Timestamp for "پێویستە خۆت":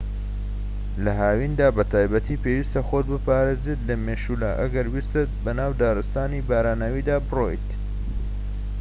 2.43-3.05